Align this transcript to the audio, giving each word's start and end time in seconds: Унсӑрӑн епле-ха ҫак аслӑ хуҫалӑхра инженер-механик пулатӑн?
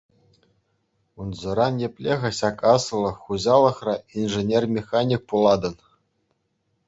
Унсӑрӑн 1.23 1.75
епле-ха 1.87 2.31
ҫак 2.39 2.57
аслӑ 2.73 3.11
хуҫалӑхра 3.21 3.95
инженер-механик 4.21 5.21
пулатӑн? 5.33 5.75